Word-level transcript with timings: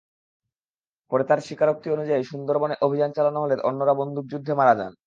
পরে 1.11 1.23
তাঁর 1.29 1.39
স্বীকারোক্তি 1.47 1.87
অনুযায়ী 1.89 2.23
সুন্দরবনে 2.31 2.75
অভিযান 2.81 3.09
চালানো 3.13 3.39
হলে 3.43 3.55
অন্যরা 3.69 3.93
বন্দুকযুদ্ধে 3.99 4.53
মারা 4.59 4.73
যান। 4.79 4.93